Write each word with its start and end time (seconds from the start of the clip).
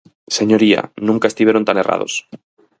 Señoría, 0.37 0.81
nunca 1.07 1.29
estiveron 1.31 1.63
tan 1.67 1.77
errados. 1.83 2.13